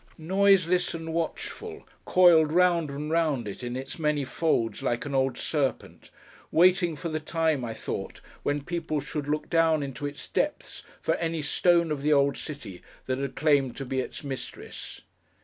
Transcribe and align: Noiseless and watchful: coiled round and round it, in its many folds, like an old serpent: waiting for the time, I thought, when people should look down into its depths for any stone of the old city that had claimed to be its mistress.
Noiseless 0.17 0.95
and 0.95 1.13
watchful: 1.13 1.87
coiled 2.05 2.51
round 2.51 2.89
and 2.89 3.11
round 3.11 3.47
it, 3.47 3.61
in 3.63 3.75
its 3.75 3.99
many 3.99 4.25
folds, 4.25 4.81
like 4.81 5.05
an 5.05 5.13
old 5.13 5.37
serpent: 5.37 6.09
waiting 6.51 6.95
for 6.95 7.07
the 7.07 7.19
time, 7.19 7.63
I 7.63 7.75
thought, 7.75 8.19
when 8.41 8.63
people 8.63 8.99
should 8.99 9.27
look 9.27 9.47
down 9.47 9.83
into 9.83 10.07
its 10.07 10.27
depths 10.27 10.81
for 11.01 11.13
any 11.17 11.43
stone 11.43 11.91
of 11.91 12.01
the 12.01 12.13
old 12.13 12.35
city 12.35 12.81
that 13.05 13.19
had 13.19 13.35
claimed 13.35 13.77
to 13.77 13.85
be 13.85 13.99
its 13.99 14.23
mistress. 14.23 15.01